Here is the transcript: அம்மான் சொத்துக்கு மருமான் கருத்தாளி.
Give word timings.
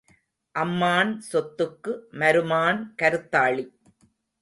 அம்மான் 0.55 1.11
சொத்துக்கு 1.29 1.93
மருமான் 2.19 2.81
கருத்தாளி. 3.03 3.65